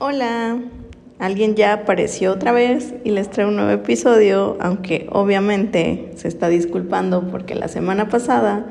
Hola, 0.00 0.60
alguien 1.18 1.56
ya 1.56 1.72
apareció 1.72 2.30
otra 2.30 2.52
vez 2.52 2.94
y 3.02 3.10
les 3.10 3.28
trae 3.30 3.46
un 3.46 3.56
nuevo 3.56 3.72
episodio, 3.72 4.56
aunque 4.60 5.08
obviamente 5.10 6.12
se 6.14 6.28
está 6.28 6.48
disculpando 6.48 7.26
porque 7.32 7.56
la 7.56 7.66
semana 7.66 8.08
pasada 8.08 8.66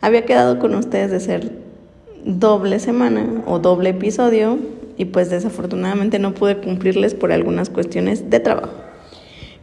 había 0.00 0.24
quedado 0.24 0.58
con 0.58 0.74
ustedes 0.74 1.10
de 1.10 1.20
ser 1.20 1.52
doble 2.24 2.78
semana 2.78 3.42
o 3.44 3.58
doble 3.58 3.90
episodio 3.90 4.58
y 4.96 5.04
pues 5.04 5.28
desafortunadamente 5.28 6.18
no 6.18 6.32
pude 6.32 6.56
cumplirles 6.56 7.12
por 7.12 7.32
algunas 7.32 7.68
cuestiones 7.68 8.30
de 8.30 8.40
trabajo. 8.40 8.72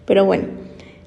Pero 0.05 0.25
bueno, 0.25 0.46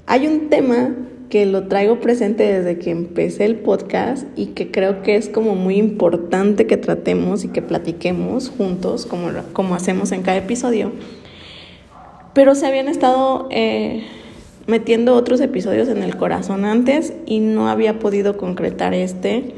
hay 0.06 0.26
un 0.26 0.48
tema 0.48 0.96
que 1.28 1.44
lo 1.46 1.64
traigo 1.64 2.00
presente 2.00 2.44
desde 2.44 2.78
que 2.78 2.90
empecé 2.90 3.44
el 3.44 3.56
podcast 3.56 4.26
y 4.36 4.46
que 4.46 4.70
creo 4.70 5.02
que 5.02 5.16
es 5.16 5.28
como 5.28 5.54
muy 5.54 5.76
importante 5.76 6.66
que 6.66 6.76
tratemos 6.76 7.44
y 7.44 7.48
que 7.48 7.62
platiquemos 7.62 8.50
juntos, 8.50 9.06
como, 9.06 9.30
como 9.52 9.74
hacemos 9.74 10.12
en 10.12 10.22
cada 10.22 10.36
episodio. 10.36 10.92
Pero 12.32 12.54
se 12.54 12.66
habían 12.66 12.88
estado 12.88 13.48
eh, 13.50 14.04
metiendo 14.66 15.14
otros 15.14 15.40
episodios 15.40 15.88
en 15.88 16.02
el 16.02 16.16
corazón 16.16 16.64
antes 16.64 17.12
y 17.24 17.40
no 17.40 17.68
había 17.68 17.98
podido 17.98 18.36
concretar 18.36 18.94
este. 18.94 19.54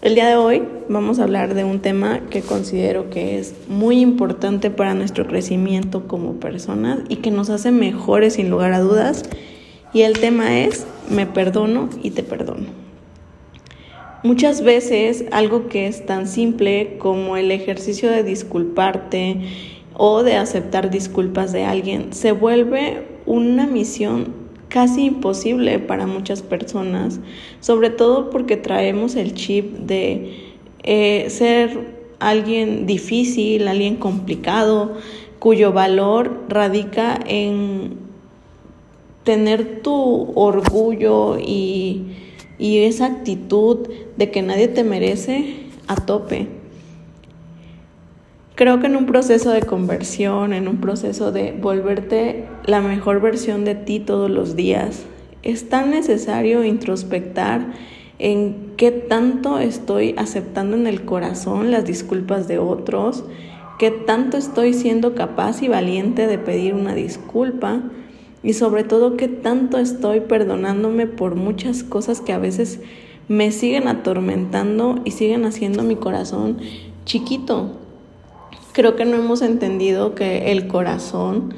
El 0.00 0.16
día 0.16 0.26
de 0.26 0.34
hoy 0.34 0.64
vamos 0.88 1.20
a 1.20 1.22
hablar 1.22 1.54
de 1.54 1.62
un 1.62 1.78
tema 1.78 2.20
que 2.28 2.40
considero 2.40 3.08
que 3.10 3.38
es 3.38 3.54
muy 3.68 4.00
importante 4.00 4.70
para 4.70 4.94
nuestro 4.94 5.28
crecimiento 5.28 6.08
como 6.08 6.40
personas 6.40 7.00
y 7.08 7.16
que 7.16 7.30
nos 7.30 7.50
hace 7.50 7.70
mejores 7.70 8.34
sin 8.34 8.50
lugar 8.50 8.72
a 8.72 8.80
dudas. 8.80 9.22
Y 9.92 10.02
el 10.02 10.18
tema 10.18 10.60
es 10.60 10.86
me 11.10 11.26
perdono 11.26 11.90
y 12.02 12.10
te 12.10 12.22
perdono. 12.22 12.66
Muchas 14.22 14.62
veces 14.62 15.24
algo 15.32 15.68
que 15.68 15.88
es 15.88 16.06
tan 16.06 16.28
simple 16.28 16.96
como 16.98 17.36
el 17.36 17.50
ejercicio 17.50 18.08
de 18.10 18.22
disculparte 18.22 19.40
o 19.94 20.22
de 20.22 20.36
aceptar 20.36 20.90
disculpas 20.90 21.52
de 21.52 21.64
alguien 21.64 22.12
se 22.12 22.32
vuelve 22.32 23.06
una 23.26 23.66
misión 23.66 24.32
casi 24.68 25.04
imposible 25.04 25.78
para 25.80 26.06
muchas 26.06 26.40
personas, 26.40 27.20
sobre 27.60 27.90
todo 27.90 28.30
porque 28.30 28.56
traemos 28.56 29.16
el 29.16 29.34
chip 29.34 29.76
de 29.76 30.54
eh, 30.82 31.26
ser 31.28 32.00
alguien 32.20 32.86
difícil, 32.86 33.68
alguien 33.68 33.96
complicado, 33.96 34.94
cuyo 35.38 35.72
valor 35.72 36.44
radica 36.48 37.18
en 37.26 38.01
tener 39.24 39.82
tu 39.82 40.32
orgullo 40.34 41.38
y, 41.38 42.18
esa 42.58 43.06
actitud 43.06 43.88
de 44.16 44.30
que 44.30 44.40
nadie 44.40 44.68
te 44.68 44.84
merece 44.84 45.56
a 45.88 45.96
tope. 45.96 46.46
Creo 48.54 48.78
que 48.78 48.86
en 48.86 48.94
un 48.94 49.06
proceso 49.06 49.50
de 49.50 49.62
conversión, 49.62 50.52
en 50.52 50.68
un 50.68 50.76
proceso 50.76 51.32
de 51.32 51.52
volverte 51.52 52.44
la 52.64 52.80
mejor 52.80 53.20
versión 53.20 53.64
de 53.64 53.74
ti 53.74 53.98
todos 53.98 54.30
los 54.30 54.54
días, 54.54 55.02
es 55.42 55.68
tan 55.68 55.90
necesario 55.90 56.62
introspectar 56.62 57.72
en 58.20 58.74
qué 58.76 58.92
tanto 58.92 59.58
estoy 59.58 60.14
aceptando 60.16 60.76
en 60.76 60.86
el 60.86 61.04
corazón 61.04 61.72
las 61.72 61.84
disculpas 61.84 62.46
de 62.46 62.58
otros, 62.58 63.24
qué 63.80 63.90
tanto 63.90 64.36
estoy 64.36 64.74
siendo 64.74 65.16
capaz 65.16 65.62
y 65.62 65.68
valiente 65.68 66.28
de 66.28 66.38
pedir 66.38 66.74
una 66.74 66.94
disculpa, 66.94 67.82
y 68.42 68.54
sobre 68.54 68.84
todo 68.84 69.16
qué 69.16 69.28
tanto 69.28 69.78
estoy 69.78 70.20
perdonándome 70.20 71.06
por 71.06 71.36
muchas 71.36 71.82
cosas 71.82 72.20
que 72.20 72.32
a 72.32 72.38
veces 72.38 72.80
me 73.28 73.52
siguen 73.52 73.88
atormentando 73.88 75.00
y 75.04 75.12
siguen 75.12 75.44
haciendo 75.44 75.82
mi 75.82 75.96
corazón 75.96 76.58
chiquito. 77.04 77.70
Creo 78.72 78.96
que 78.96 79.04
no 79.04 79.16
hemos 79.16 79.42
entendido 79.42 80.14
que 80.14 80.50
el 80.50 80.66
corazón 80.66 81.54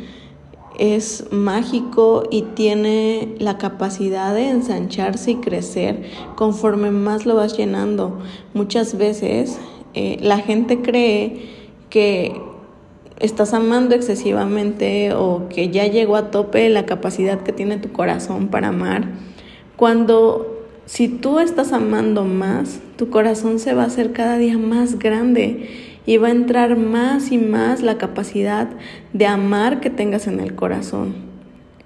es 0.79 1.27
mágico 1.31 2.25
y 2.31 2.43
tiene 2.43 3.35
la 3.39 3.59
capacidad 3.59 4.35
de 4.35 4.49
ensancharse 4.49 5.33
y 5.33 5.37
crecer 5.37 6.11
conforme 6.35 6.91
más 6.91 7.27
lo 7.27 7.37
vas 7.37 7.57
llenando. 7.57 8.19
Muchas 8.53 8.99
veces 8.99 9.59
eh, 9.95 10.19
la 10.21 10.39
gente 10.39 10.83
cree 10.83 11.49
que 11.91 12.41
estás 13.21 13.55
amando 13.55 13.95
excesivamente 13.95 15.13
o 15.15 15.49
que 15.49 15.71
ya 15.71 15.87
llegó 15.87 16.17
a 16.17 16.31
tope 16.31 16.69
la 16.69 16.87
capacidad 16.87 17.43
que 17.43 17.53
tiene 17.53 17.79
tu 17.79 17.93
corazón 17.93 18.49
para 18.49 18.69
amar, 18.69 19.09
cuando 19.77 20.67
si 20.87 21.09
tú 21.09 21.39
estás 21.39 21.73
amando 21.73 22.25
más, 22.25 22.81
tu 22.97 23.09
corazón 23.09 23.59
se 23.59 23.75
va 23.75 23.85
a 23.85 23.87
hacer 23.87 24.13
cada 24.13 24.37
día 24.37 24.59
más 24.59 24.99
grande 24.99 25.71
y 26.07 26.19
va 26.19 26.29
a 26.29 26.33
entrar 26.33 26.77
más 26.77 27.33
y 27.33 27.39
más 27.39 27.81
la 27.81 27.97
capacidad 27.97 28.69
de 29.13 29.27
amar 29.27 29.81
que 29.81 29.91
tengas 29.91 30.27
en 30.27 30.41
el 30.41 30.55
corazón. 30.55 31.24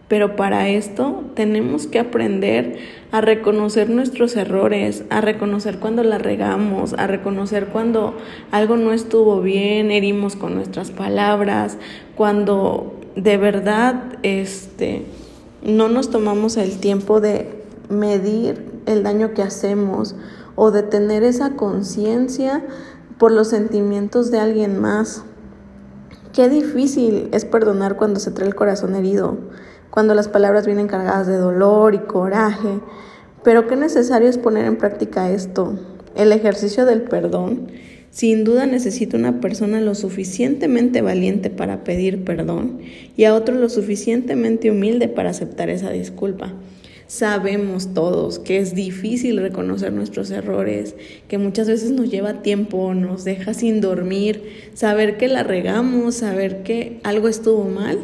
Pero 0.09 0.37
para 0.37 0.71
esto 0.71 1.23
tenemos 1.35 1.87
que 1.87 1.99
aprender 1.99 2.79
a 3.13 3.21
reconocer 3.21 3.91
nuestros 3.91 4.37
errores, 4.37 5.05
a 5.11 5.21
reconocer 5.21 5.79
cuando 5.79 6.03
la 6.03 6.17
regamos, 6.17 6.95
a 6.95 7.07
reconocer 7.07 7.67
cuando 7.67 8.17
algo 8.51 8.77
no 8.77 8.95
estuvo 8.95 9.43
bien, 9.43 9.91
herimos 9.91 10.35
con 10.35 10.55
nuestras 10.55 10.91
palabras, 10.91 11.77
cuando 12.17 12.99
de 13.17 13.37
verdad 13.37 14.19
este 14.23 15.05
no 15.63 15.89
nos 15.89 16.11
tomamos 16.11 16.57
el 16.57 16.79
tiempo 16.79 17.21
de 17.21 17.63
medir 17.91 18.65
el 18.87 19.03
daño 19.03 19.35
que 19.35 19.43
hacemos 19.43 20.17
o 20.57 20.71
de 20.71 20.83
tener 20.83 21.23
esa 21.23 21.51
conciencia 21.57 22.65
por 23.19 23.33
los 23.33 23.49
sentimientos 23.49 24.31
de 24.31 24.39
alguien 24.39 24.81
más. 24.81 25.25
Qué 26.33 26.49
difícil 26.49 27.29
es 27.33 27.45
perdonar 27.45 27.97
cuando 27.97 28.21
se 28.21 28.31
trae 28.31 28.49
el 28.49 28.55
corazón 28.55 28.95
herido 28.95 29.39
cuando 29.91 30.15
las 30.15 30.29
palabras 30.29 30.67
vienen 30.67 30.89
cargadas 30.89 31.27
de 31.27 31.37
dolor 31.37 31.95
y 31.95 31.99
coraje. 31.99 32.81
Pero 33.45 33.67
qué 33.67 33.77
necesario 33.77 34.29
es 34.29 34.39
poner 34.39 34.65
en 34.65 34.77
práctica 34.77 35.31
esto. 35.31 35.79
El 36.15 36.33
ejercicio 36.33 36.85
del 36.85 37.03
perdón 37.03 37.69
sin 38.11 38.43
duda 38.43 38.67
necesita 38.67 39.17
una 39.17 39.41
persona 39.41 39.81
lo 39.81 39.95
suficientemente 39.95 41.03
valiente 41.03 41.51
para 41.51 41.85
pedir 41.85 42.25
perdón 42.25 42.81
y 43.17 43.25
a 43.25 43.35
otro 43.35 43.55
lo 43.55 43.69
suficientemente 43.69 44.71
humilde 44.71 45.09
para 45.09 45.31
aceptar 45.31 45.69
esa 45.69 45.91
disculpa. 45.91 46.55
Sabemos 47.07 47.95
todos 47.95 48.39
que 48.39 48.59
es 48.59 48.75
difícil 48.75 49.39
reconocer 49.39 49.93
nuestros 49.93 50.31
errores, 50.31 50.95
que 51.27 51.39
muchas 51.39 51.67
veces 51.69 51.91
nos 51.91 52.11
lleva 52.11 52.43
tiempo, 52.43 52.93
nos 52.93 53.25
deja 53.25 53.55
sin 53.55 53.81
dormir, 53.81 54.71
saber 54.75 55.17
que 55.17 55.29
la 55.29 55.43
regamos, 55.43 56.17
saber 56.17 56.63
que 56.63 57.01
algo 57.05 57.29
estuvo 57.29 57.65
mal 57.65 57.99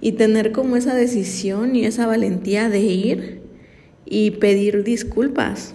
y 0.00 0.12
tener 0.12 0.52
como 0.52 0.76
esa 0.76 0.94
decisión 0.94 1.74
y 1.76 1.84
esa 1.84 2.06
valentía 2.06 2.68
de 2.68 2.80
ir 2.80 3.40
y 4.04 4.32
pedir 4.32 4.84
disculpas. 4.84 5.74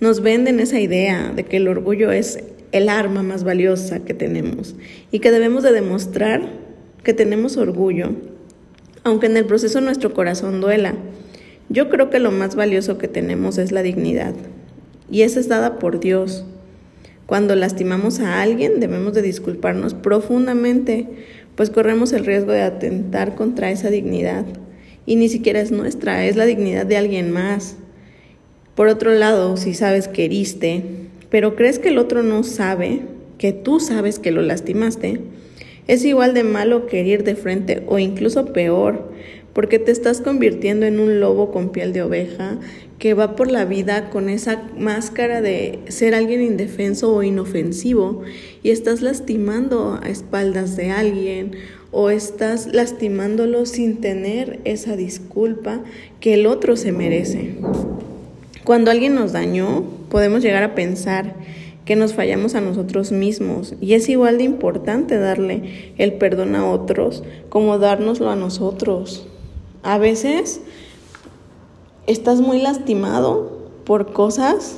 Nos 0.00 0.20
venden 0.20 0.60
esa 0.60 0.80
idea 0.80 1.32
de 1.34 1.44
que 1.44 1.58
el 1.58 1.68
orgullo 1.68 2.10
es 2.10 2.42
el 2.72 2.88
arma 2.88 3.22
más 3.22 3.44
valiosa 3.44 4.00
que 4.00 4.14
tenemos 4.14 4.74
y 5.10 5.20
que 5.20 5.30
debemos 5.30 5.62
de 5.62 5.72
demostrar 5.72 6.42
que 7.04 7.12
tenemos 7.12 7.56
orgullo, 7.56 8.10
aunque 9.04 9.26
en 9.26 9.36
el 9.36 9.44
proceso 9.44 9.80
nuestro 9.80 10.14
corazón 10.14 10.60
duela. 10.60 10.94
Yo 11.68 11.88
creo 11.88 12.10
que 12.10 12.18
lo 12.18 12.30
más 12.30 12.56
valioso 12.56 12.98
que 12.98 13.08
tenemos 13.08 13.58
es 13.58 13.72
la 13.72 13.82
dignidad 13.82 14.34
y 15.10 15.22
esa 15.22 15.40
es 15.40 15.48
dada 15.48 15.78
por 15.78 16.00
Dios. 16.00 16.44
Cuando 17.26 17.54
lastimamos 17.54 18.20
a 18.20 18.42
alguien 18.42 18.80
debemos 18.80 19.12
de 19.14 19.22
disculparnos 19.22 19.94
profundamente 19.94 21.08
pues 21.56 21.70
corremos 21.70 22.12
el 22.12 22.24
riesgo 22.24 22.52
de 22.52 22.62
atentar 22.62 23.34
contra 23.34 23.70
esa 23.70 23.90
dignidad. 23.90 24.44
Y 25.04 25.16
ni 25.16 25.28
siquiera 25.28 25.60
es 25.60 25.72
nuestra, 25.72 26.24
es 26.26 26.36
la 26.36 26.46
dignidad 26.46 26.86
de 26.86 26.96
alguien 26.96 27.30
más. 27.30 27.76
Por 28.74 28.88
otro 28.88 29.12
lado, 29.12 29.56
si 29.56 29.74
sabes 29.74 30.08
que 30.08 30.24
heriste, 30.24 30.82
pero 31.28 31.56
crees 31.56 31.78
que 31.78 31.88
el 31.88 31.98
otro 31.98 32.22
no 32.22 32.42
sabe, 32.42 33.00
que 33.38 33.52
tú 33.52 33.80
sabes 33.80 34.18
que 34.18 34.30
lo 34.30 34.42
lastimaste, 34.42 35.20
es 35.88 36.04
igual 36.04 36.32
de 36.32 36.44
malo 36.44 36.86
que 36.86 37.02
de 37.18 37.34
frente 37.34 37.82
o 37.86 37.98
incluso 37.98 38.52
peor, 38.52 39.10
porque 39.52 39.78
te 39.78 39.90
estás 39.90 40.20
convirtiendo 40.20 40.86
en 40.86 41.00
un 41.00 41.20
lobo 41.20 41.50
con 41.50 41.70
piel 41.70 41.92
de 41.92 42.02
oveja 42.02 42.58
que 43.02 43.14
va 43.14 43.34
por 43.34 43.50
la 43.50 43.64
vida 43.64 44.10
con 44.10 44.28
esa 44.28 44.62
máscara 44.78 45.40
de 45.40 45.80
ser 45.88 46.14
alguien 46.14 46.40
indefenso 46.40 47.12
o 47.12 47.24
inofensivo 47.24 48.22
y 48.62 48.70
estás 48.70 49.02
lastimando 49.02 49.98
a 50.00 50.08
espaldas 50.08 50.76
de 50.76 50.92
alguien 50.92 51.56
o 51.90 52.10
estás 52.10 52.68
lastimándolo 52.72 53.66
sin 53.66 54.00
tener 54.00 54.60
esa 54.62 54.94
disculpa 54.94 55.80
que 56.20 56.34
el 56.34 56.46
otro 56.46 56.76
se 56.76 56.92
merece. 56.92 57.56
Cuando 58.62 58.92
alguien 58.92 59.16
nos 59.16 59.32
dañó, 59.32 59.82
podemos 60.08 60.44
llegar 60.44 60.62
a 60.62 60.76
pensar 60.76 61.34
que 61.84 61.96
nos 61.96 62.14
fallamos 62.14 62.54
a 62.54 62.60
nosotros 62.60 63.10
mismos 63.10 63.74
y 63.80 63.94
es 63.94 64.08
igual 64.08 64.38
de 64.38 64.44
importante 64.44 65.18
darle 65.18 65.92
el 65.98 66.12
perdón 66.12 66.54
a 66.54 66.70
otros 66.70 67.24
como 67.48 67.80
dárnoslo 67.80 68.30
a 68.30 68.36
nosotros. 68.36 69.26
A 69.82 69.98
veces 69.98 70.60
estás 72.06 72.40
muy 72.40 72.60
lastimado 72.60 73.50
por 73.84 74.12
cosas 74.12 74.76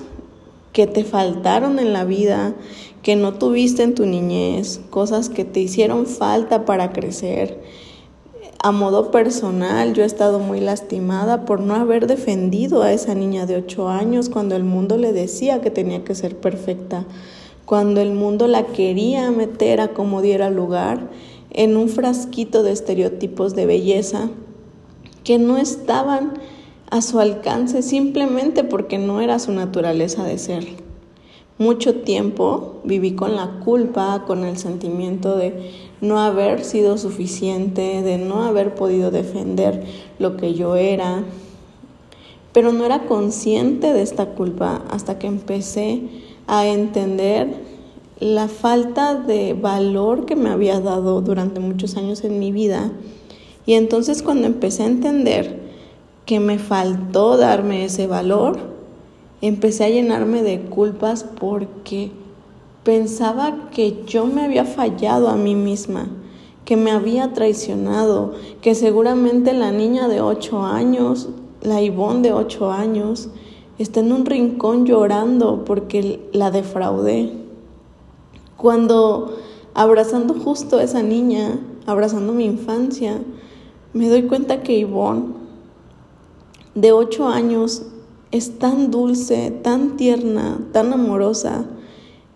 que 0.73 0.87
te 0.87 1.05
faltaron 1.05 1.79
en 1.79 1.93
la 1.93 2.05
vida, 2.05 2.55
que 3.03 3.17
no 3.17 3.35
tuviste 3.35 3.83
en 3.83 3.95
tu 3.95 4.07
niñez, 4.07 4.81
cosas 4.91 5.29
que 5.29 5.45
te 5.45 5.61
hicieron 5.61 6.07
falta 6.07 6.65
para 6.65 6.93
crecer. 6.93 7.63
A 8.59 8.73
modo 8.73 9.11
personal, 9.11 9.93
yo 9.95 10.03
he 10.03 10.07
estado 10.07 10.39
muy 10.39 10.59
lastimada 10.59 11.45
por 11.45 11.61
no 11.61 11.75
haber 11.75 12.07
defendido 12.07 12.83
a 12.83 12.93
esa 12.93 13.15
niña 13.15 13.47
de 13.47 13.57
8 13.57 13.89
años 13.89 14.29
cuando 14.29 14.57
el 14.57 14.65
mundo 14.65 14.97
le 14.97 15.13
decía 15.13 15.61
que 15.61 15.71
tenía 15.71 16.03
que 16.03 16.15
ser 16.15 16.37
perfecta, 16.37 17.05
cuando 17.67 18.01
el 18.01 18.15
mundo 18.15 18.49
la 18.49 18.67
quería 18.67 19.31
meter 19.31 19.81
a 19.81 19.89
como 19.89 20.23
diera 20.23 20.51
lugar 20.51 21.09
en 21.51 21.77
un 21.77 21.89
frasquito 21.89 22.63
de 22.63 22.73
estereotipos 22.73 23.55
de 23.55 23.67
belleza 23.67 24.31
que 25.25 25.39
no 25.39 25.57
estaban 25.57 26.33
a 26.95 27.03
su 27.03 27.19
alcance 27.19 27.83
simplemente 27.83 28.63
porque 28.63 28.99
no 28.99 29.21
era 29.21 29.41
su 29.41 29.51
naturaleza 29.51 30.23
de 30.23 30.39
ser. 30.39 30.65
Mucho 31.59 31.97
tiempo 31.97 32.77
viví 32.85 33.17
con 33.17 33.35
la 33.35 33.59
culpa, 33.65 34.23
con 34.29 34.45
el 34.45 34.57
sentimiento 34.57 35.37
de 35.37 35.73
no 36.01 36.21
haber 36.21 36.63
sido 36.63 36.97
suficiente, 36.97 38.03
de 38.03 38.19
no 38.19 38.45
haber 38.45 38.77
podido 38.77 39.11
defender 39.11 39.83
lo 40.21 40.37
que 40.37 40.55
yo 40.55 40.77
era, 40.77 41.25
pero 42.53 42.73
no 42.73 42.85
era 42.85 43.07
consciente 43.07 43.93
de 43.93 44.03
esta 44.03 44.27
culpa 44.27 44.85
hasta 44.89 45.19
que 45.19 45.27
empecé 45.27 46.01
a 46.47 46.69
entender 46.69 47.57
la 48.21 48.47
falta 48.47 49.17
de 49.17 49.55
valor 49.55 50.27
que 50.27 50.37
me 50.37 50.51
había 50.51 50.79
dado 50.79 51.23
durante 51.23 51.59
muchos 51.59 51.97
años 51.97 52.23
en 52.23 52.39
mi 52.39 52.53
vida. 52.53 52.93
Y 53.67 53.73
entonces 53.73 54.23
cuando 54.23 54.47
empecé 54.47 54.85
a 54.85 54.87
entender 54.87 55.64
que 56.27 56.41
me 56.41 56.59
faltó 56.59 57.37
darme 57.37 57.85
ese 57.85 58.07
valor, 58.07 58.59
empecé 59.41 59.85
a 59.85 59.91
llenarme 59.91 60.43
de 60.43 60.61
culpas 60.63 61.25
porque 61.25 62.11
pensaba 62.83 63.71
que 63.71 64.05
yo 64.07 64.27
me 64.27 64.43
había 64.45 64.65
fallado 64.65 65.29
a 65.29 65.37
mí 65.37 65.55
misma, 65.55 66.09
que 66.65 66.77
me 66.77 66.91
había 66.91 67.33
traicionado, 67.33 68.33
que 68.63 68.75
seguramente 68.75 69.53
la 69.53 69.71
niña 69.71 70.09
de 70.09 70.21
ocho 70.21 70.63
años, 70.63 71.29
la 71.63 71.83
Ivonne 71.83 72.23
de 72.23 72.33
ocho 72.33 72.71
años, 72.71 73.29
está 73.79 74.01
en 74.01 74.13
un 74.13 74.25
rincón 74.25 74.87
llorando 74.87 75.65
porque 75.65 76.29
la 76.33 76.51
defraudé. 76.51 77.33
Cuando 78.57 79.37
abrazando 79.75 80.35
justo 80.35 80.79
a 80.79 80.83
esa 80.83 81.03
niña, 81.03 81.59
abrazando 81.87 82.33
mi 82.33 82.45
infancia, 82.45 83.21
me 83.93 84.09
doy 84.09 84.23
cuenta 84.23 84.63
que 84.63 84.79
Ivonne, 84.79 85.44
de 86.75 86.93
ocho 86.93 87.29
años, 87.29 87.83
es 88.31 88.59
tan 88.59 88.91
dulce, 88.91 89.51
tan 89.51 89.97
tierna, 89.97 90.59
tan 90.73 90.93
amorosa, 90.93 91.67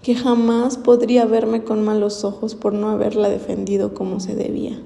que 0.02 0.14
jamás 0.14 0.78
podría 0.78 1.24
verme 1.24 1.64
con 1.64 1.84
malos 1.84 2.24
ojos 2.24 2.54
por 2.54 2.72
no 2.72 2.88
haberla 2.88 3.28
defendido 3.28 3.94
como 3.94 4.20
se 4.20 4.36
debía. 4.36 4.80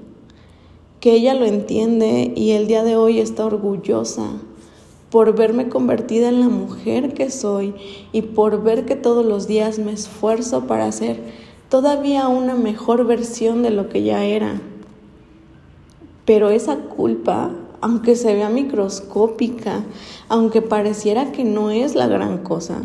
Que 0.99 1.13
ella 1.13 1.35
lo 1.35 1.45
entiende 1.45 2.33
y 2.35 2.51
el 2.51 2.67
día 2.67 2.83
de 2.83 2.95
hoy 2.95 3.19
está 3.19 3.45
orgullosa 3.45 4.27
por 5.11 5.35
verme 5.35 5.69
convertida 5.69 6.29
en 6.29 6.39
la 6.39 6.49
mujer 6.49 7.13
que 7.13 7.29
soy 7.29 7.75
y 8.11 8.23
por 8.23 8.63
ver 8.63 8.85
que 8.85 8.95
todos 8.95 9.23
los 9.23 9.47
días 9.47 9.77
me 9.77 9.91
esfuerzo 9.91 10.65
para 10.65 10.91
ser 10.91 11.19
todavía 11.69 12.27
una 12.27 12.55
mejor 12.55 13.05
versión 13.05 13.61
de 13.61 13.69
lo 13.69 13.89
que 13.89 14.01
ya 14.01 14.25
era. 14.25 14.59
Pero 16.25 16.49
esa 16.49 16.77
culpa 16.77 17.51
aunque 17.83 18.15
se 18.15 18.33
vea 18.33 18.47
microscópica, 18.47 19.83
aunque 20.29 20.61
pareciera 20.61 21.33
que 21.33 21.43
no 21.43 21.69
es 21.69 21.95
la 21.95 22.07
gran 22.07 22.37
cosa. 22.37 22.81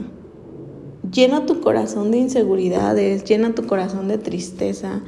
Llena 1.08 1.46
tu 1.46 1.60
corazón 1.60 2.10
de 2.10 2.18
inseguridades, 2.18 3.22
llena 3.22 3.54
tu 3.54 3.64
corazón 3.68 4.08
de 4.08 4.18
tristeza, 4.18 5.02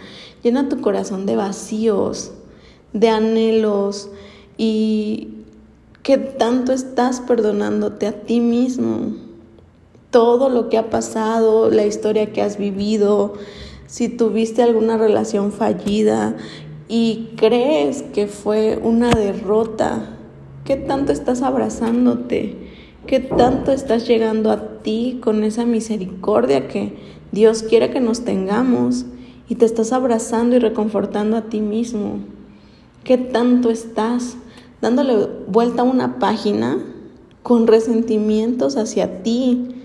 llena 0.44 0.68
tu 0.68 0.80
corazón 0.80 1.26
de 1.26 1.34
vacíos, 1.34 2.30
de 2.92 3.08
anhelos 3.08 4.10
y 4.56 5.30
que 6.04 6.18
tanto 6.18 6.72
estás 6.72 7.20
perdonándote 7.20 8.06
a 8.06 8.12
ti 8.12 8.38
mismo. 8.38 9.16
Todo 10.12 10.50
lo 10.50 10.68
que 10.68 10.78
ha 10.78 10.88
pasado, 10.88 11.68
la 11.68 11.84
historia 11.84 12.32
que 12.32 12.42
has 12.42 12.58
vivido, 12.58 13.34
si 13.88 14.08
tuviste 14.08 14.62
alguna 14.62 14.96
relación 14.96 15.50
fallida 15.50 16.36
y 16.90 17.28
crees 17.36 18.02
que 18.02 18.26
fue 18.26 18.76
una 18.82 19.10
derrota, 19.10 20.16
¿qué 20.64 20.74
tanto 20.74 21.12
estás 21.12 21.40
abrazándote? 21.40 22.56
¿Qué 23.06 23.20
tanto 23.20 23.70
estás 23.70 24.08
llegando 24.08 24.50
a 24.50 24.82
ti 24.82 25.20
con 25.22 25.44
esa 25.44 25.64
misericordia 25.64 26.66
que 26.66 26.96
Dios 27.30 27.62
quiere 27.62 27.90
que 27.90 28.00
nos 28.00 28.24
tengamos? 28.24 29.06
Y 29.48 29.54
te 29.54 29.66
estás 29.66 29.92
abrazando 29.92 30.56
y 30.56 30.58
reconfortando 30.58 31.36
a 31.36 31.42
ti 31.42 31.60
mismo. 31.60 32.18
¿Qué 33.04 33.16
tanto 33.18 33.70
estás 33.70 34.36
dándole 34.80 35.28
vuelta 35.46 35.82
a 35.82 35.84
una 35.84 36.18
página 36.18 36.76
con 37.44 37.68
resentimientos 37.68 38.76
hacia 38.76 39.22
ti, 39.22 39.76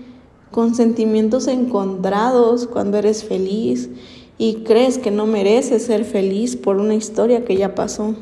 con 0.50 0.74
sentimientos 0.74 1.46
encontrados 1.46 2.66
cuando 2.66 2.98
eres 2.98 3.22
feliz 3.22 3.90
y 4.38 4.64
crees 4.64 4.98
que 4.98 5.10
no 5.10 5.26
mereces 5.26 5.84
ser 5.84 6.04
feliz 6.04 6.56
por 6.56 6.76
una 6.76 6.94
historia 6.94 7.44
que 7.44 7.56
ya 7.56 7.74
pasó. 7.74 8.14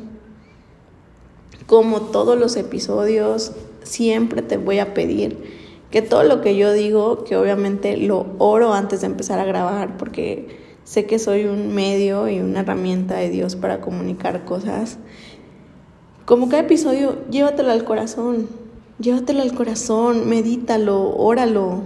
Como 1.67 2.01
todos 2.01 2.39
los 2.39 2.55
episodios, 2.55 3.51
siempre 3.83 4.41
te 4.41 4.57
voy 4.57 4.79
a 4.79 4.93
pedir 4.93 5.65
que 5.91 6.01
todo 6.01 6.23
lo 6.23 6.41
que 6.41 6.55
yo 6.55 6.71
digo, 6.73 7.23
que 7.23 7.37
obviamente 7.37 7.97
lo 7.97 8.27
oro 8.37 8.73
antes 8.73 9.01
de 9.01 9.07
empezar 9.07 9.39
a 9.39 9.45
grabar, 9.45 9.97
porque 9.97 10.47
sé 10.83 11.05
que 11.05 11.19
soy 11.19 11.45
un 11.45 11.73
medio 11.73 12.27
y 12.27 12.39
una 12.39 12.61
herramienta 12.61 13.15
de 13.15 13.29
Dios 13.29 13.55
para 13.55 13.81
comunicar 13.81 14.45
cosas. 14.45 14.97
Como 16.25 16.49
cada 16.49 16.63
episodio, 16.63 17.17
llévatelo 17.29 17.71
al 17.71 17.85
corazón, 17.85 18.47
llévatelo 18.99 19.41
al 19.41 19.53
corazón, 19.53 20.27
medítalo, 20.27 21.15
óralo. 21.15 21.81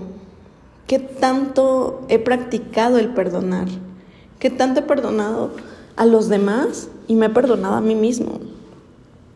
¿Qué 0.88 1.00
tanto 1.00 2.02
he 2.10 2.20
practicado 2.20 2.98
el 2.98 3.14
perdonar? 3.14 3.68
Que 4.40 4.50
tanto 4.50 4.80
he 4.80 4.84
perdonado 4.84 5.52
a 5.98 6.06
los 6.06 6.30
demás 6.30 6.90
y 7.08 7.16
me 7.16 7.28
he 7.28 7.30
perdonado 7.30 7.76
a 7.76 7.82
mí 7.82 7.94
mismo. 7.94 8.40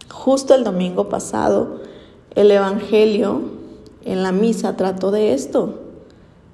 Justo 0.09 0.55
el 0.55 0.63
domingo 0.63 1.09
pasado, 1.09 1.81
el 2.35 2.49
Evangelio 2.49 3.41
en 4.05 4.23
la 4.23 4.31
misa 4.31 4.77
trató 4.77 5.11
de 5.11 5.33
esto, 5.33 5.81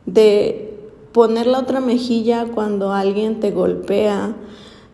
de 0.06 0.80
poner 1.14 1.46
la 1.46 1.60
otra 1.60 1.80
mejilla 1.80 2.48
cuando 2.54 2.92
alguien 2.92 3.40
te 3.40 3.52
golpea, 3.52 4.36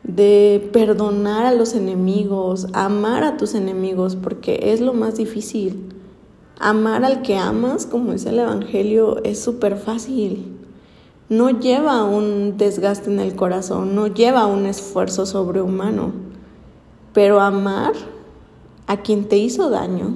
de 0.04 0.70
perdonar 0.72 1.46
a 1.46 1.54
los 1.54 1.74
enemigos, 1.74 2.68
amar 2.74 3.24
a 3.24 3.38
tus 3.38 3.56
enemigos, 3.56 4.16
porque 4.16 4.74
es 4.74 4.82
lo 4.82 4.94
más 4.94 5.16
difícil. 5.16 5.94
Amar 6.60 7.04
al 7.04 7.22
que 7.22 7.36
amas, 7.38 7.86
como 7.86 8.12
dice 8.12 8.30
el 8.30 8.40
Evangelio, 8.40 9.24
es 9.24 9.40
súper 9.42 9.78
fácil 9.78 10.56
no 11.28 11.50
lleva 11.50 12.04
un 12.04 12.58
desgaste 12.58 13.12
en 13.12 13.20
el 13.20 13.36
corazón, 13.36 13.96
no 13.96 14.08
lleva 14.08 14.46
un 14.46 14.66
esfuerzo 14.66 15.26
sobrehumano. 15.26 16.12
Pero 17.14 17.40
amar 17.40 17.94
a 18.88 18.98
quien 18.98 19.28
te 19.28 19.38
hizo 19.38 19.70
daño, 19.70 20.14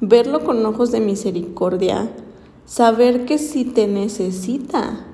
verlo 0.00 0.44
con 0.44 0.64
ojos 0.64 0.90
de 0.90 1.00
misericordia, 1.00 2.10
saber 2.64 3.26
que 3.26 3.38
si 3.38 3.64
te 3.64 3.86
necesita, 3.86 5.04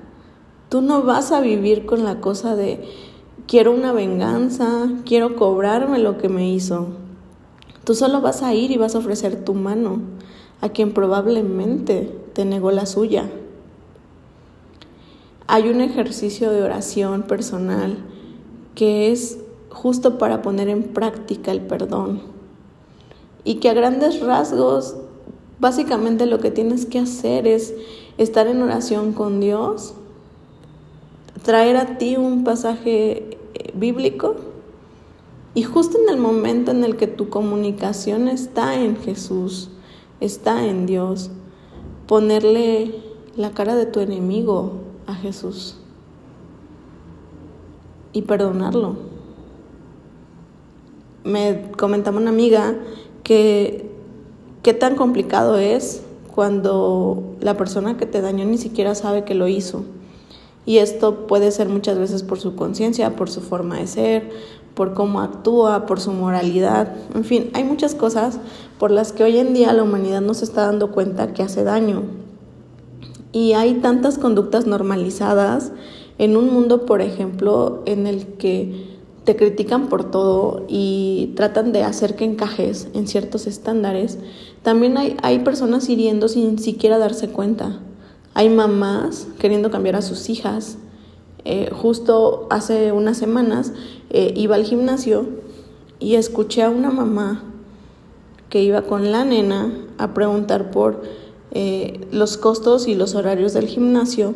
tú 0.69 0.81
no 0.81 1.03
vas 1.03 1.31
a 1.31 1.41
vivir 1.41 1.85
con 1.85 2.03
la 2.03 2.21
cosa 2.21 2.55
de 2.55 2.87
quiero 3.47 3.71
una 3.71 3.91
venganza, 3.91 4.87
quiero 5.05 5.35
cobrarme 5.35 5.99
lo 5.99 6.17
que 6.17 6.29
me 6.29 6.49
hizo. 6.49 6.87
Tú 7.83 7.95
solo 7.95 8.21
vas 8.21 8.41
a 8.43 8.53
ir 8.53 8.71
y 8.71 8.77
vas 8.77 8.95
a 8.95 8.99
ofrecer 8.99 9.43
tu 9.43 9.53
mano 9.53 9.99
a 10.61 10.69
quien 10.69 10.93
probablemente 10.93 12.17
te 12.33 12.45
negó 12.45 12.71
la 12.71 12.85
suya. 12.85 13.29
Hay 15.47 15.69
un 15.69 15.81
ejercicio 15.81 16.51
de 16.51 16.63
oración 16.63 17.23
personal 17.23 17.97
que 18.75 19.11
es 19.11 19.39
justo 19.69 20.17
para 20.17 20.41
poner 20.41 20.69
en 20.69 20.83
práctica 20.83 21.51
el 21.51 21.61
perdón. 21.61 22.21
Y 23.43 23.55
que 23.55 23.69
a 23.69 23.73
grandes 23.73 24.21
rasgos 24.21 24.95
básicamente 25.59 26.25
lo 26.25 26.39
que 26.39 26.51
tienes 26.51 26.85
que 26.85 26.99
hacer 26.99 27.47
es 27.47 27.73
estar 28.17 28.47
en 28.47 28.61
oración 28.61 29.13
con 29.13 29.39
Dios, 29.39 29.93
traer 31.41 31.77
a 31.77 31.97
ti 31.97 32.15
un 32.15 32.43
pasaje 32.43 33.37
eh, 33.53 33.71
bíblico 33.73 34.35
y 35.55 35.63
justo 35.63 35.97
en 35.97 36.09
el 36.09 36.19
momento 36.19 36.71
en 36.71 36.83
el 36.83 36.95
que 36.95 37.07
tu 37.07 37.29
comunicación 37.29 38.27
está 38.27 38.75
en 38.75 38.97
Jesús, 38.97 39.69
está 40.19 40.65
en 40.65 40.85
Dios, 40.85 41.31
ponerle 42.07 42.95
la 43.35 43.51
cara 43.51 43.75
de 43.75 43.85
tu 43.85 43.99
enemigo 43.99 44.82
a 45.07 45.15
Jesús 45.15 45.77
y 48.13 48.21
perdonarlo. 48.21 48.95
Me 51.23 51.71
comentaba 51.77 52.17
una 52.17 52.29
amiga 52.29 52.75
que 53.23 53.89
qué 54.61 54.73
tan 54.73 54.95
complicado 54.95 55.57
es 55.57 56.03
cuando 56.33 57.35
la 57.41 57.57
persona 57.57 57.97
que 57.97 58.05
te 58.05 58.21
dañó 58.21 58.45
ni 58.45 58.57
siquiera 58.57 58.95
sabe 58.95 59.23
que 59.23 59.35
lo 59.35 59.47
hizo 59.47 59.83
Y 60.65 60.77
esto 60.77 61.27
puede 61.27 61.51
ser 61.51 61.69
muchas 61.69 61.97
veces 61.99 62.23
por 62.23 62.39
su 62.39 62.55
conciencia, 62.55 63.15
por 63.15 63.29
su 63.29 63.41
forma 63.41 63.77
de 63.77 63.87
ser, 63.87 64.31
por 64.73 64.93
cómo 64.93 65.21
actúa, 65.21 65.85
por 65.85 65.99
su 65.99 66.11
moralidad. 66.11 66.93
En 67.13 67.23
fin, 67.23 67.51
hay 67.53 67.63
muchas 67.63 67.95
cosas 67.95 68.39
por 68.79 68.89
las 68.91 69.11
que 69.11 69.23
hoy 69.23 69.37
en 69.37 69.53
día 69.53 69.73
la 69.73 69.83
humanidad 69.83 70.21
no 70.21 70.33
se 70.33 70.45
está 70.45 70.65
dando 70.65 70.91
cuenta 70.91 71.33
que 71.33 71.43
hace 71.43 71.63
daño. 71.63 72.22
Y 73.33 73.53
hay 73.53 73.75
tantas 73.75 74.17
conductas 74.17 74.65
normalizadas 74.65 75.73
en 76.17 76.37
un 76.37 76.53
mundo, 76.53 76.85
por 76.85 77.01
ejemplo, 77.01 77.81
en 77.85 78.07
el 78.07 78.25
que 78.37 78.93
te 79.23 79.35
critican 79.35 79.87
por 79.87 80.09
todo 80.11 80.65
y 80.67 81.33
tratan 81.35 81.71
de 81.71 81.83
hacer 81.83 82.15
que 82.15 82.25
encajes 82.25 82.87
en 82.93 83.07
ciertos 83.07 83.47
estándares, 83.47 84.19
también 84.61 84.97
hay, 84.97 85.17
hay 85.21 85.39
personas 85.39 85.89
hiriendo 85.89 86.27
sin 86.27 86.59
siquiera 86.59 86.97
darse 86.97 87.29
cuenta. 87.29 87.79
Hay 88.33 88.49
mamás 88.49 89.27
queriendo 89.39 89.71
cambiar 89.71 89.95
a 89.95 90.01
sus 90.01 90.29
hijas. 90.29 90.77
Eh, 91.45 91.69
justo 91.71 92.47
hace 92.49 92.91
unas 92.91 93.17
semanas 93.17 93.73
eh, 94.09 94.33
iba 94.35 94.55
al 94.55 94.63
gimnasio 94.63 95.25
y 95.99 96.15
escuché 96.15 96.63
a 96.63 96.69
una 96.69 96.89
mamá 96.89 97.43
que 98.49 98.61
iba 98.61 98.83
con 98.83 99.11
la 99.11 99.25
nena 99.25 99.73
a 99.97 100.13
preguntar 100.13 100.71
por 100.71 101.01
eh, 101.53 102.01
los 102.11 102.37
costos 102.37 102.87
y 102.87 102.95
los 102.95 103.15
horarios 103.15 103.53
del 103.53 103.67
gimnasio 103.67 104.33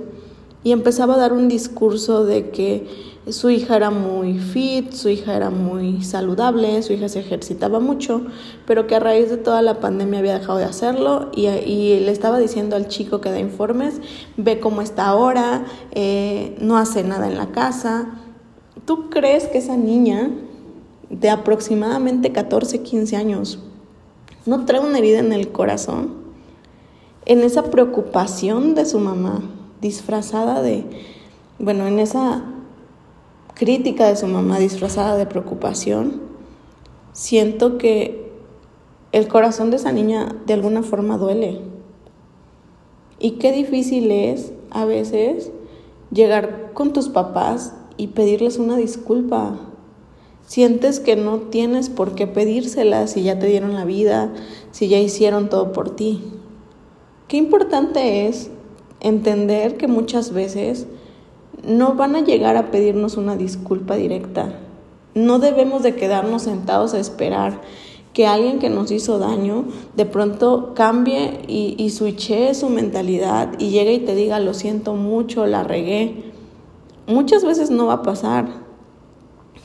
y 0.63 0.71
empezaba 0.71 1.15
a 1.15 1.17
dar 1.17 1.33
un 1.33 1.47
discurso 1.47 2.25
de 2.25 2.50
que 2.50 2.86
su 3.29 3.50
hija 3.50 3.75
era 3.75 3.89
muy 3.89 4.38
fit, 4.38 4.91
su 4.91 5.09
hija 5.09 5.36
era 5.36 5.50
muy 5.50 6.03
saludable, 6.03 6.81
su 6.83 6.93
hija 6.93 7.09
se 7.09 7.19
ejercitaba 7.19 7.79
mucho, 7.79 8.21
pero 8.65 8.88
que 8.88 8.95
a 8.95 9.00
raíz 9.00 9.29
de 9.29 9.38
toda 9.38 9.62
la 9.62 9.79
pandemia 9.79 10.19
había 10.19 10.39
dejado 10.39 10.59
de 10.59 10.65
hacerlo 10.65 11.29
y, 11.36 11.47
le 11.47 12.12
estaba 12.12 12.38
diciendo 12.38 12.75
al 12.75 12.88
chico 12.88 13.19
que 13.19 13.31
da 13.31 13.39
informes, 13.39 14.01
ve 14.38 14.59
cómo 14.59 14.81
está 14.81 15.07
ahora, 15.07 15.65
eh, 15.91 16.55
no 16.62 16.77
hace 16.77 17.03
nada 17.03 17.27
en 17.27 17.38
la 17.38 17.51
casa. 17.51 18.19
¿Tú 18.86 19.09
crees 19.09 19.47
que 19.47 19.57
esa 19.57 19.75
niña 19.75 20.29
de 21.09 21.29
aproximadamente 21.29 22.31
14, 22.31 22.81
15 22.81 23.15
años 23.15 23.59
no 24.45 24.65
trae 24.65 24.79
una 24.79 25.00
herida 25.00 25.19
en 25.19 25.33
el 25.33 25.51
corazón? 25.51 26.16
En 27.29 27.41
esa 27.41 27.63
preocupación 27.63 28.74
de 28.74 28.86
su 28.86 29.00
mamá, 29.00 29.41
disfrazada 29.81 30.62
de, 30.62 30.86
bueno, 31.60 31.86
en 31.86 32.00
esa 32.00 32.46
crítica 33.53 34.07
de 34.07 34.15
su 34.15 34.27
mamá 34.27 34.60
disfrazada 34.60 35.17
de 35.17 35.25
preocupación, 35.25 36.22
siento 37.12 37.77
que 37.77 38.31
el 39.12 39.27
corazón 39.27 39.72
de 39.72 39.75
esa 39.75 39.91
niña 39.91 40.38
de 40.46 40.53
alguna 40.53 40.84
forma 40.84 41.17
duele. 41.17 41.60
Y 43.19 43.31
qué 43.31 43.51
difícil 43.51 44.10
es 44.10 44.53
a 44.69 44.86
veces 44.86 45.51
llegar 46.12 46.72
con 46.74 46.93
tus 46.93 47.10
papás 47.10 47.74
y 47.98 48.07
pedirles 48.07 48.57
una 48.57 48.77
disculpa. 48.77 49.60
Sientes 50.46 51.01
que 51.01 51.17
no 51.17 51.39
tienes 51.39 51.89
por 51.89 52.15
qué 52.15 52.25
pedírsela 52.25 53.05
si 53.07 53.24
ya 53.24 53.38
te 53.38 53.48
dieron 53.48 53.75
la 53.75 53.84
vida, 53.84 54.34
si 54.72 54.88
ya 54.88 54.98
hicieron 54.98 55.50
todo 55.50 55.74
por 55.74 55.93
ti. 55.93 56.24
Qué 57.27 57.36
importante 57.36 58.27
es 58.27 58.50
entender 59.01 59.75
que 59.75 59.88
muchas 59.88 60.31
veces 60.31 60.88
no 61.67 61.96
van 61.96 62.15
a 62.15 62.22
llegar 62.22 62.55
a 62.55 62.72
pedirnos 62.72 63.17
una 63.17 63.36
disculpa 63.36 63.96
directa. 63.96 64.53
No 65.13 65.39
debemos 65.39 65.84
de 65.84 65.96
quedarnos 65.96 66.43
sentados 66.43 66.93
a 66.93 67.00
esperar 67.00 67.60
que 68.13 68.27
alguien 68.27 68.60
que 68.60 68.69
nos 68.69 68.91
hizo 68.91 69.19
daño 69.19 69.65
de 69.96 70.05
pronto 70.05 70.74
cambie 70.74 71.41
y, 71.48 71.75
y 71.77 71.89
su 71.89 72.69
mentalidad 72.69 73.60
y 73.60 73.69
llegue 73.69 73.93
y 73.93 74.00
te 74.00 74.15
diga 74.15 74.39
lo 74.39 74.53
siento 74.53 74.93
mucho, 74.93 75.46
la 75.46 75.63
regué. 75.63 76.31
Muchas 77.07 77.43
veces 77.43 77.69
no 77.72 77.88
va 77.88 77.93
a 77.93 78.01
pasar. 78.03 78.48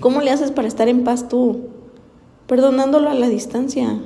¿Cómo 0.01 0.21
le 0.21 0.33
haces 0.33 0.51
para 0.51 0.67
estar 0.67 0.89
en 0.89 1.05
paz 1.05 1.29
tú? 1.29 1.69
Perdonándolo 2.47 3.09
a 3.09 3.15
la 3.15 3.29
distancia. 3.29 4.01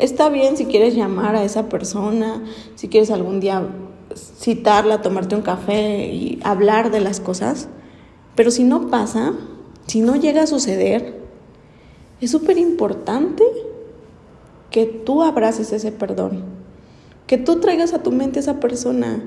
Está 0.00 0.30
bien 0.30 0.56
si 0.56 0.64
quieres 0.64 0.94
llamar 0.96 1.36
a 1.36 1.44
esa 1.44 1.68
persona, 1.68 2.42
si 2.74 2.88
quieres 2.88 3.10
algún 3.10 3.38
día 3.38 3.68
citarla, 4.14 5.02
tomarte 5.02 5.36
un 5.36 5.42
café 5.42 6.06
y 6.06 6.40
hablar 6.42 6.90
de 6.90 7.00
las 7.00 7.20
cosas, 7.20 7.68
pero 8.34 8.50
si 8.50 8.64
no 8.64 8.88
pasa, 8.88 9.34
si 9.86 10.00
no 10.00 10.16
llega 10.16 10.44
a 10.44 10.46
suceder, 10.46 11.20
es 12.22 12.30
súper 12.30 12.56
importante 12.56 13.44
que 14.70 14.86
tú 14.86 15.22
abraces 15.22 15.70
ese 15.70 15.92
perdón, 15.92 16.44
que 17.26 17.36
tú 17.36 17.60
traigas 17.60 17.92
a 17.92 18.02
tu 18.02 18.10
mente 18.10 18.38
a 18.38 18.40
esa 18.40 18.58
persona 18.58 19.22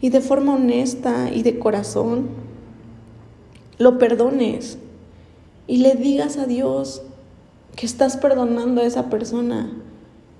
y 0.00 0.10
de 0.10 0.20
forma 0.20 0.54
honesta 0.54 1.32
y 1.34 1.42
de 1.42 1.58
corazón 1.58 2.28
lo 3.76 3.98
perdones 3.98 4.78
y 5.66 5.78
le 5.78 5.96
digas 5.96 6.36
a 6.36 6.46
Dios 6.46 7.02
que 7.74 7.86
estás 7.86 8.16
perdonando 8.16 8.82
a 8.82 8.84
esa 8.84 9.10
persona 9.10 9.68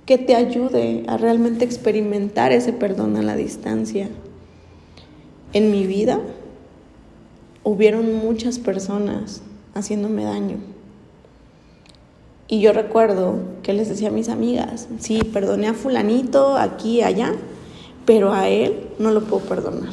que 0.06 0.18
te 0.18 0.34
ayude 0.34 1.04
a 1.06 1.16
realmente 1.16 1.64
experimentar 1.64 2.52
ese 2.52 2.72
perdón 2.72 3.16
a 3.16 3.22
la 3.22 3.36
distancia. 3.36 4.08
En 5.52 5.70
mi 5.70 5.86
vida 5.86 6.20
hubieron 7.62 8.16
muchas 8.16 8.58
personas 8.58 9.42
haciéndome 9.74 10.24
daño. 10.24 10.56
Y 12.48 12.60
yo 12.60 12.72
recuerdo 12.72 13.36
que 13.62 13.72
les 13.72 13.88
decía 13.88 14.08
a 14.08 14.12
mis 14.12 14.28
amigas, 14.28 14.88
sí, 14.98 15.20
perdoné 15.32 15.68
a 15.68 15.74
fulanito 15.74 16.56
aquí 16.56 17.02
allá, 17.02 17.32
pero 18.04 18.32
a 18.32 18.48
él 18.48 18.88
no 18.98 19.10
lo 19.10 19.22
puedo 19.22 19.44
perdonar 19.44 19.92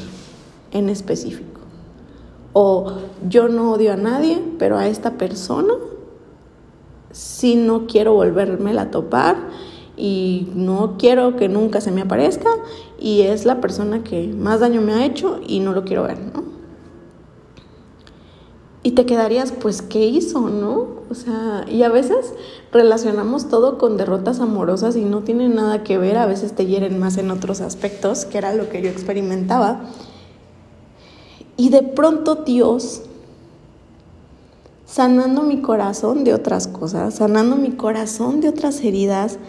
en 0.72 0.90
específico. 0.90 1.62
O 2.52 2.98
yo 3.30 3.48
no 3.48 3.72
odio 3.72 3.94
a 3.94 3.98
nadie, 3.98 4.42
pero 4.58 4.78
a 4.78 4.88
esta 4.88 5.12
persona 5.12 5.76
sí 7.12 7.56
no 7.56 7.86
quiero 7.88 8.14
volverme 8.14 8.78
a 8.78 8.92
topar 8.92 9.38
y 10.00 10.48
no 10.56 10.96
quiero 10.98 11.36
que 11.36 11.50
nunca 11.50 11.82
se 11.82 11.92
me 11.92 12.02
aparezca 12.02 12.50
y 12.98 13.24
es 13.24 13.46
la 13.46 13.60
persona 13.60 14.02
que 14.04 14.28
más 14.28 14.62
daño 14.62 14.82
me 14.82 14.94
ha 14.94 15.06
hecho 15.06 15.42
y 15.46 15.60
no 15.60 15.74
lo 15.74 15.84
quiero 15.84 16.04
ver, 16.04 16.20
¿no? 16.34 16.44
Y 18.82 18.92
te 18.92 19.06
quedarías, 19.06 19.52
pues, 19.52 19.82
¿qué 19.82 20.06
hizo, 20.06 20.40
no? 20.50 20.88
O 21.10 21.14
sea, 21.14 21.66
y 21.70 21.84
a 21.84 21.90
veces 21.90 22.34
relacionamos 22.72 23.50
todo 23.50 23.78
con 23.78 23.98
derrotas 23.98 24.40
amorosas 24.40 24.96
y 24.96 25.04
no 25.04 25.20
tiene 25.20 25.50
nada 25.50 25.84
que 25.84 25.98
ver, 25.98 26.16
a 26.16 26.26
veces 26.26 26.54
te 26.54 26.66
hieren 26.66 26.98
más 26.98 27.18
en 27.18 27.30
otros 27.30 27.60
aspectos, 27.60 28.24
que 28.24 28.38
era 28.38 28.54
lo 28.54 28.70
que 28.70 28.82
yo 28.82 28.90
experimentaba. 28.90 29.82
Y 31.58 31.70
de 31.70 31.84
pronto 31.84 32.36
Dios, 32.36 33.02
sanando 34.86 35.42
mi 35.42 35.62
corazón 35.62 36.24
de 36.24 36.34
otras 36.34 36.70
cosas, 36.70 37.16
sanando 37.16 37.58
mi 37.58 37.72
corazón 37.72 38.40
de 38.40 38.48
otras 38.48 38.82
heridas, 38.82 39.40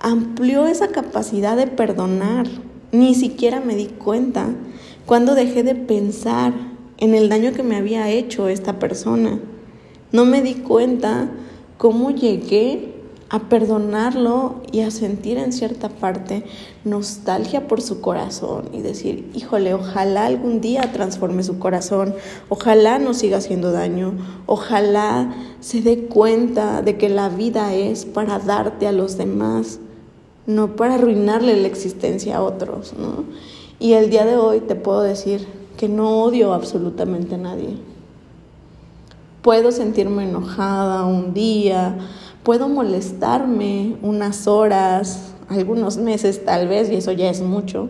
amplió 0.00 0.66
esa 0.66 0.88
capacidad 0.88 1.56
de 1.56 1.66
perdonar. 1.66 2.46
Ni 2.92 3.14
siquiera 3.14 3.60
me 3.60 3.76
di 3.76 3.86
cuenta 3.86 4.48
cuando 5.06 5.34
dejé 5.34 5.62
de 5.62 5.74
pensar 5.74 6.52
en 6.98 7.14
el 7.14 7.28
daño 7.28 7.52
que 7.52 7.62
me 7.62 7.76
había 7.76 8.10
hecho 8.10 8.48
esta 8.48 8.78
persona. 8.78 9.38
No 10.12 10.24
me 10.24 10.42
di 10.42 10.54
cuenta 10.54 11.30
cómo 11.78 12.10
llegué 12.10 12.94
a 13.30 13.48
perdonarlo 13.48 14.56
y 14.72 14.80
a 14.80 14.90
sentir 14.90 15.38
en 15.38 15.52
cierta 15.52 15.88
parte 15.88 16.42
nostalgia 16.84 17.68
por 17.68 17.80
su 17.80 18.00
corazón 18.00 18.68
y 18.72 18.80
decir, 18.80 19.30
híjole, 19.34 19.72
ojalá 19.72 20.26
algún 20.26 20.60
día 20.60 20.90
transforme 20.92 21.44
su 21.44 21.60
corazón, 21.60 22.12
ojalá 22.48 22.98
no 22.98 23.14
siga 23.14 23.38
haciendo 23.38 23.70
daño, 23.70 24.14
ojalá 24.46 25.32
se 25.60 25.80
dé 25.80 26.06
cuenta 26.06 26.82
de 26.82 26.98
que 26.98 27.08
la 27.08 27.28
vida 27.28 27.72
es 27.72 28.04
para 28.04 28.40
darte 28.40 28.88
a 28.88 28.92
los 28.92 29.16
demás 29.16 29.78
no 30.54 30.76
para 30.76 30.94
arruinarle 30.94 31.60
la 31.60 31.66
existencia 31.66 32.36
a 32.36 32.42
otros, 32.42 32.94
¿no? 32.98 33.24
Y 33.78 33.94
el 33.94 34.10
día 34.10 34.24
de 34.24 34.36
hoy 34.36 34.60
te 34.60 34.74
puedo 34.74 35.02
decir 35.02 35.46
que 35.76 35.88
no 35.88 36.22
odio 36.22 36.52
absolutamente 36.52 37.36
a 37.36 37.38
nadie. 37.38 37.76
Puedo 39.42 39.72
sentirme 39.72 40.24
enojada 40.24 41.06
un 41.06 41.32
día, 41.32 41.96
puedo 42.42 42.68
molestarme 42.68 43.96
unas 44.02 44.46
horas, 44.46 45.32
algunos 45.48 45.96
meses 45.96 46.44
tal 46.44 46.68
vez, 46.68 46.90
y 46.90 46.96
eso 46.96 47.12
ya 47.12 47.30
es 47.30 47.40
mucho, 47.40 47.88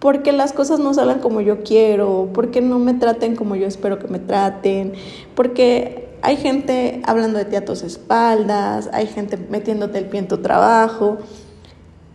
porque 0.00 0.32
las 0.32 0.52
cosas 0.52 0.80
no 0.80 0.94
salen 0.94 1.20
como 1.20 1.40
yo 1.40 1.62
quiero, 1.62 2.30
porque 2.32 2.60
no 2.60 2.78
me 2.78 2.94
traten 2.94 3.36
como 3.36 3.54
yo 3.56 3.66
espero 3.66 3.98
que 3.98 4.08
me 4.08 4.18
traten, 4.18 4.94
porque 5.34 6.08
hay 6.22 6.36
gente 6.36 7.02
hablando 7.04 7.38
de 7.38 7.44
ti 7.44 7.56
a 7.56 7.64
tus 7.64 7.82
espaldas, 7.82 8.90
hay 8.92 9.06
gente 9.06 9.36
metiéndote 9.36 9.98
el 9.98 10.06
pie 10.06 10.20
en 10.20 10.28
tu 10.28 10.38
trabajo, 10.38 11.18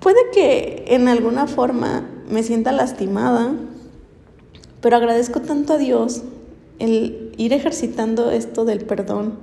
Puede 0.04 0.32
que 0.34 0.84
en 0.90 1.08
alguna 1.08 1.48
forma 1.48 2.06
me 2.30 2.44
sienta 2.44 2.74
lastimada, 2.74 3.54
pero 4.82 4.98
agradezco 4.98 5.40
tanto 5.40 5.72
a 5.72 5.78
Dios 5.78 6.24
el 6.78 7.34
ir 7.38 7.54
ejercitando 7.54 8.30
esto 8.30 8.66
del 8.66 8.84
perdón, 8.84 9.38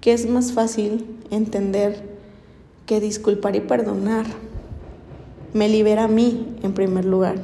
que 0.00 0.12
es 0.12 0.30
más 0.30 0.52
fácil 0.52 1.18
entender 1.32 2.16
que 2.86 3.00
disculpar 3.00 3.56
y 3.56 3.60
perdonar 3.60 4.26
me 5.52 5.68
libera 5.68 6.04
a 6.04 6.08
mí 6.08 6.46
en 6.62 6.74
primer 6.74 7.04
lugar. 7.04 7.34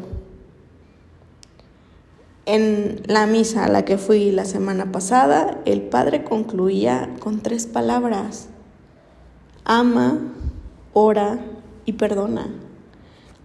En 2.47 3.03
la 3.07 3.27
misa 3.27 3.65
a 3.65 3.69
la 3.69 3.85
que 3.85 3.99
fui 3.99 4.31
la 4.31 4.45
semana 4.45 4.93
pasada, 4.93 5.61
el 5.65 5.83
padre 5.83 6.23
concluía 6.23 7.17
con 7.19 7.41
tres 7.41 7.67
palabras. 7.67 8.47
Ama, 9.65 10.21
ora 10.93 11.41
y 11.85 11.93
perdona. 11.93 12.49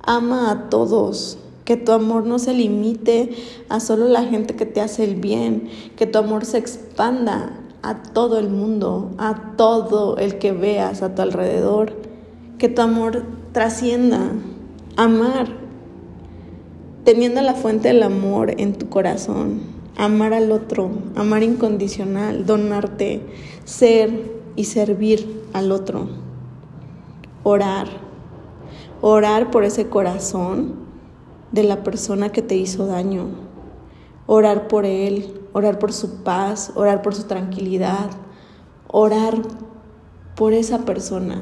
Ama 0.01 0.51
a 0.51 0.69
todos. 0.69 1.37
Que 1.65 1.77
tu 1.77 1.91
amor 1.91 2.25
no 2.25 2.39
se 2.39 2.53
limite 2.53 3.35
a 3.69 3.79
solo 3.79 4.07
la 4.07 4.23
gente 4.23 4.55
que 4.55 4.65
te 4.65 4.81
hace 4.81 5.03
el 5.03 5.15
bien. 5.15 5.69
Que 5.95 6.07
tu 6.07 6.17
amor 6.17 6.45
se 6.45 6.57
expanda 6.57 7.59
a 7.83 8.01
todo 8.01 8.39
el 8.39 8.49
mundo, 8.49 9.11
a 9.17 9.55
todo 9.55 10.17
el 10.17 10.39
que 10.39 10.51
veas 10.51 11.01
a 11.01 11.13
tu 11.13 11.21
alrededor. 11.21 11.93
Que 12.57 12.69
tu 12.69 12.81
amor 12.81 13.23
trascienda. 13.53 14.31
Amar 14.97 15.59
teniendo 17.03 17.41
la 17.41 17.55
fuente 17.55 17.87
del 17.87 18.03
amor 18.03 18.53
en 18.57 18.73
tu 18.73 18.89
corazón, 18.89 19.61
amar 19.97 20.33
al 20.33 20.51
otro, 20.51 20.91
amar 21.15 21.41
incondicional, 21.41 22.45
donarte, 22.45 23.21
ser 23.65 24.11
y 24.55 24.65
servir 24.65 25.43
al 25.53 25.71
otro, 25.71 26.07
orar, 27.43 27.87
orar 29.01 29.51
por 29.51 29.63
ese 29.63 29.89
corazón 29.89 30.75
de 31.51 31.63
la 31.63 31.83
persona 31.83 32.31
que 32.31 32.41
te 32.41 32.55
hizo 32.55 32.85
daño, 32.85 33.27
orar 34.27 34.67
por 34.67 34.85
él, 34.85 35.41
orar 35.53 35.79
por 35.79 35.93
su 35.93 36.23
paz, 36.23 36.71
orar 36.75 37.01
por 37.01 37.15
su 37.15 37.23
tranquilidad, 37.23 38.09
orar 38.87 39.35
por 40.35 40.53
esa 40.53 40.85
persona. 40.85 41.41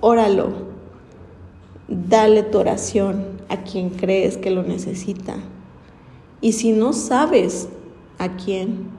Óralo, 0.00 0.50
dale 1.88 2.42
tu 2.42 2.58
oración, 2.58 3.36
a 3.48 3.62
quien 3.62 3.90
crees 3.90 4.36
que 4.36 4.50
lo 4.50 4.62
necesita. 4.62 5.36
Y 6.40 6.52
si 6.52 6.72
no 6.72 6.92
sabes 6.92 7.68
a 8.18 8.36
quién, 8.36 8.90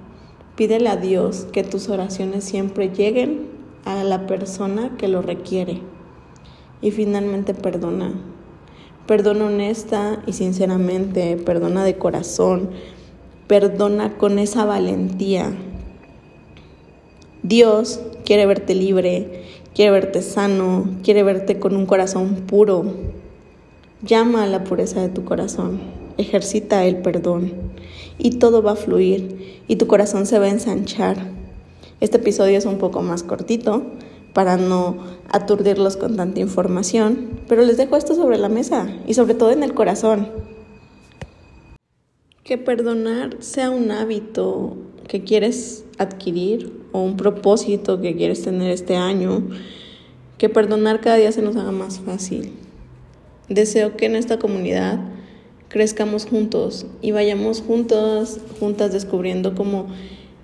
pídele 0.55 0.89
a 0.89 0.95
Dios 0.95 1.47
que 1.51 1.63
tus 1.63 1.89
oraciones 1.89 2.43
siempre 2.43 2.89
lleguen 2.89 3.47
a 3.85 4.03
la 4.03 4.25
persona 4.25 4.95
que 4.97 5.07
lo 5.07 5.21
requiere. 5.21 5.81
Y 6.81 6.91
finalmente 6.91 7.53
perdona. 7.53 8.13
Perdona 9.07 9.45
honesta 9.45 10.21
y 10.27 10.33
sinceramente, 10.33 11.37
perdona 11.37 11.83
de 11.83 11.97
corazón, 11.97 12.69
perdona 13.47 14.17
con 14.17 14.37
esa 14.37 14.65
valentía. 14.65 15.53
Dios 17.41 18.01
quiere 18.25 18.45
verte 18.45 18.75
libre, 18.75 19.43
quiere 19.73 19.91
verte 19.91 20.21
sano, 20.21 20.89
quiere 21.03 21.23
verte 21.23 21.57
con 21.57 21.75
un 21.75 21.85
corazón 21.85 22.43
puro, 22.47 22.93
Llama 24.03 24.43
a 24.43 24.47
la 24.47 24.63
pureza 24.63 25.01
de 25.01 25.09
tu 25.09 25.25
corazón, 25.25 25.79
ejercita 26.19 26.85
el 26.85 26.97
perdón 26.97 27.51
y 28.19 28.37
todo 28.37 28.61
va 28.61 28.73
a 28.73 28.75
fluir 28.75 29.63
y 29.67 29.77
tu 29.77 29.87
corazón 29.87 30.27
se 30.27 30.37
va 30.37 30.45
a 30.45 30.49
ensanchar. 30.49 31.31
Este 31.99 32.17
episodio 32.17 32.59
es 32.59 32.65
un 32.65 32.77
poco 32.77 33.01
más 33.01 33.23
cortito 33.23 33.87
para 34.37 34.55
no 34.55 34.97
aturdirlos 35.31 35.97
con 35.97 36.15
tanta 36.15 36.39
información, 36.39 37.41
pero 37.47 37.63
les 37.63 37.77
dejo 37.77 37.97
esto 37.97 38.13
sobre 38.13 38.37
la 38.37 38.49
mesa 38.49 38.87
y 39.07 39.15
sobre 39.15 39.33
todo 39.33 39.49
en 39.49 39.63
el 39.63 39.73
corazón. 39.73 40.27
Que 42.43 42.59
perdonar 42.59 43.37
sea 43.39 43.71
un 43.71 43.89
hábito 43.89 44.77
que 45.07 45.23
quieres 45.23 45.85
adquirir 45.97 46.71
o 46.91 47.01
un 47.01 47.17
propósito 47.17 47.99
que 47.99 48.15
quieres 48.15 48.43
tener 48.43 48.69
este 48.69 48.95
año, 48.95 49.41
que 50.37 50.49
perdonar 50.49 51.01
cada 51.01 51.15
día 51.15 51.31
se 51.31 51.41
nos 51.41 51.55
haga 51.55 51.71
más 51.71 51.99
fácil 51.99 52.53
Deseo 53.49 53.97
que 53.97 54.05
en 54.05 54.15
esta 54.15 54.37
comunidad 54.37 54.99
crezcamos 55.67 56.27
juntos 56.27 56.85
y 57.01 57.09
vayamos 57.09 57.61
juntos, 57.61 58.37
juntas 58.59 58.93
descubriendo 58.93 59.55
como 59.55 59.87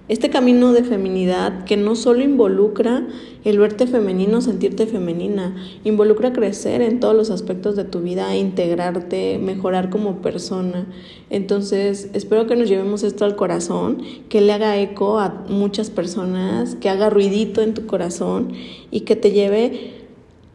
este 0.09 0.29
camino 0.29 0.73
de 0.73 0.83
feminidad 0.83 1.63
que 1.63 1.77
no 1.77 1.95
solo 1.95 2.23
involucra 2.23 3.07
el 3.45 3.57
verte 3.57 3.87
femenino, 3.87 4.41
sentirte 4.41 4.85
femenina, 4.85 5.55
involucra 5.85 6.33
crecer 6.33 6.81
en 6.81 6.99
todos 6.99 7.15
los 7.15 7.29
aspectos 7.29 7.77
de 7.77 7.85
tu 7.85 8.01
vida, 8.01 8.35
integrarte, 8.35 9.37
mejorar 9.37 9.89
como 9.89 10.17
persona. 10.21 10.87
Entonces, 11.29 12.09
espero 12.13 12.47
que 12.47 12.57
nos 12.57 12.67
llevemos 12.67 13.03
esto 13.03 13.23
al 13.23 13.37
corazón, 13.37 14.01
que 14.27 14.41
le 14.41 14.51
haga 14.51 14.77
eco 14.77 15.19
a 15.19 15.45
muchas 15.47 15.89
personas, 15.89 16.75
que 16.75 16.89
haga 16.89 17.09
ruidito 17.09 17.61
en 17.61 17.73
tu 17.73 17.85
corazón 17.85 18.51
y 18.91 19.01
que 19.01 19.15
te 19.15 19.31
lleve 19.31 20.03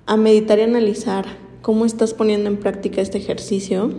a 0.05 0.19
meditar 0.19 0.59
y 0.59 0.63
analizar 0.63 1.25
cómo 1.63 1.87
estás 1.87 2.13
poniendo 2.13 2.51
en 2.51 2.59
práctica 2.59 3.01
este 3.01 3.17
ejercicio. 3.17 3.93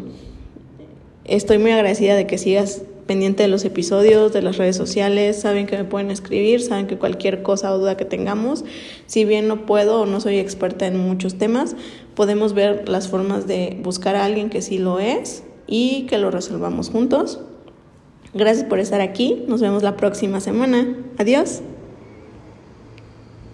Estoy 1.25 1.57
muy 1.57 1.71
agradecida 1.71 2.15
de 2.15 2.27
que 2.27 2.37
sigas 2.37 2.83
pendiente 3.09 3.41
de 3.41 3.49
los 3.49 3.65
episodios, 3.65 4.33
de 4.33 4.43
las 4.43 4.57
redes 4.57 4.75
sociales, 4.75 5.41
saben 5.41 5.65
que 5.65 5.75
me 5.75 5.83
pueden 5.83 6.11
escribir, 6.11 6.61
saben 6.61 6.85
que 6.85 6.99
cualquier 6.99 7.41
cosa 7.41 7.73
o 7.73 7.79
duda 7.79 7.97
que 7.97 8.05
tengamos, 8.05 8.63
si 9.07 9.25
bien 9.25 9.47
no 9.47 9.65
puedo 9.65 10.01
o 10.01 10.05
no 10.05 10.21
soy 10.21 10.37
experta 10.37 10.85
en 10.85 10.95
muchos 10.95 11.39
temas, 11.39 11.75
podemos 12.13 12.53
ver 12.53 12.87
las 12.87 13.07
formas 13.07 13.47
de 13.47 13.79
buscar 13.81 14.15
a 14.15 14.25
alguien 14.25 14.51
que 14.51 14.61
sí 14.61 14.77
lo 14.77 14.99
es 14.99 15.43
y 15.65 16.05
que 16.05 16.19
lo 16.19 16.29
resolvamos 16.29 16.91
juntos. 16.91 17.39
Gracias 18.35 18.67
por 18.67 18.77
estar 18.77 19.01
aquí, 19.01 19.43
nos 19.47 19.59
vemos 19.59 19.81
la 19.81 19.97
próxima 19.97 20.39
semana. 20.39 20.95
Adiós. 21.17 21.63